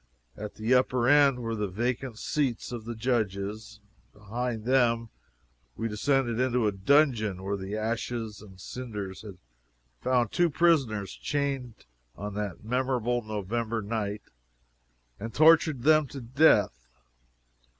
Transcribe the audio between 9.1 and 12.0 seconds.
had found two prisoners chained